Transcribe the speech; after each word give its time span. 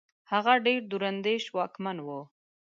هغه 0.31 0.53
ډېر 0.65 0.81
دور 0.91 1.03
اندېش 1.11 1.43
واکمن 1.57 1.97
وو. 2.05 2.21